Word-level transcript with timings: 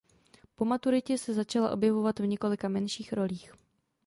Po 0.55 0.65
maturitě 0.65 1.17
se 1.17 1.33
začala 1.33 1.71
objevovat 1.71 2.19
v 2.19 2.27
několika 2.27 2.69
menších 2.69 3.13
rolích. 3.13 3.53